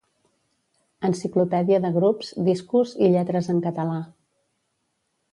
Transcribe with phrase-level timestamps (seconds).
[1.09, 3.99] Enciclopèdia de grups, discos i lletres en català.